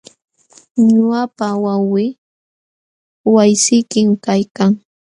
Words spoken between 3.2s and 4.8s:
waqaysikim kaykan.